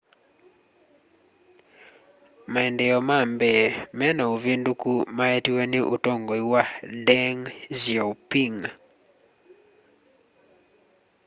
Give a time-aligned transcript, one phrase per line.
[2.53, 3.63] maendeeo ma mbee
[3.97, 6.63] me na uvinduku maetiwe ni utongoi wa
[7.07, 7.39] deng
[7.79, 8.57] xiaoping